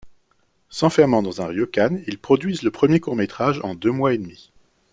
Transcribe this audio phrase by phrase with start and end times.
[0.71, 4.51] S'enfermant dans un ryokan, ils produisent le premier court-métrage en deux mois et demi.